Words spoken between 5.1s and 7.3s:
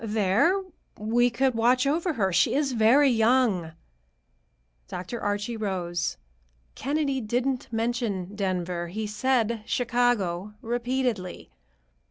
Archie rose. "Kennedy